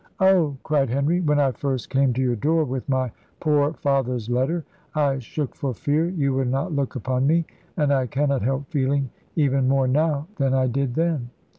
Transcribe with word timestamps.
"Oh!" 0.19 0.57
cried 0.63 0.89
Henry, 0.89 1.19
"when 1.19 1.39
I 1.39 1.51
first 1.51 1.91
came 1.91 2.11
to 2.13 2.21
your 2.23 2.35
door 2.35 2.63
with 2.63 2.89
my 2.89 3.11
poor 3.39 3.71
father's 3.73 4.31
letter, 4.31 4.65
I 4.95 5.19
shook 5.19 5.53
for 5.53 5.75
fear 5.75 6.09
you 6.09 6.33
would 6.33 6.47
not 6.49 6.73
look 6.73 6.95
upon 6.95 7.27
me; 7.27 7.45
and 7.77 7.93
I 7.93 8.07
cannot 8.07 8.41
help 8.41 8.65
feeling 8.71 9.11
even 9.35 9.67
more 9.67 9.87
now 9.87 10.25
than 10.37 10.55
I 10.55 10.65
did 10.65 10.95
then." 10.95 11.29